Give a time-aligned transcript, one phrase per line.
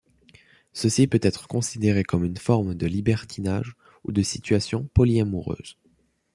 [0.73, 5.77] Ceci peut être considéré comme une forme de libertinage ou de situation polyamoureuse.